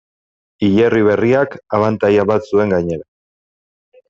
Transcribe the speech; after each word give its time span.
Hilerri 0.67 1.01
berriak 1.07 1.53
abantaila 1.79 2.27
bat 2.33 2.51
zuen 2.53 2.75
gainera. 2.77 3.07